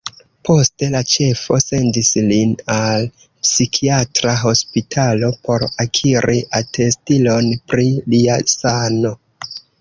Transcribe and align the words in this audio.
Poste 0.47 0.87
la 0.93 0.99
ĉefo 1.09 1.57
sendis 1.63 2.07
lin 2.31 2.55
al 2.75 3.05
psikiatra 3.25 4.33
hospitalo 4.45 5.29
por 5.49 5.67
akiri 5.85 6.39
atestilon 6.61 7.53
pri 7.75 7.87
lia 8.17 8.41
sano. 8.57 9.15